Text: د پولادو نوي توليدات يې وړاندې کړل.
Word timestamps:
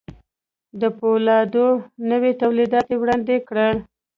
د 0.81 0.83
پولادو 0.97 1.67
نوي 2.11 2.31
توليدات 2.41 2.85
يې 2.91 2.97
وړاندې 3.01 3.35
کړل. 3.47 3.77